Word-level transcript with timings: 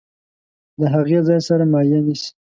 د 0.79 0.81
هغې 0.93 1.19
ځای 1.27 1.39
سړه 1.47 1.65
مایع 1.73 1.99
نیسي. 2.05 2.29